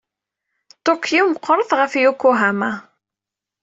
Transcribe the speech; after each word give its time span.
Tokyo 0.85 1.21
meqqret 1.31 1.69
ɣef 1.79 1.93
Yokohama. 2.03 2.71